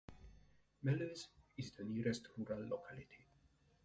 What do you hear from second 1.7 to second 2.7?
the nearest rural